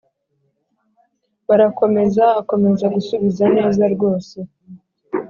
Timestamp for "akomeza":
2.41-2.85